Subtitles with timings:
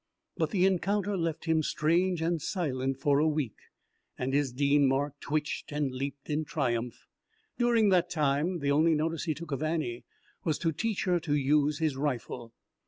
[0.35, 3.53] But the encounter left him strange and silent for a week,
[4.17, 7.05] and his Dean mark twitched and leaped in triumph.
[7.59, 10.03] During that time the only notice he took of Annie
[10.43, 12.51] was to teach her to use his rifle.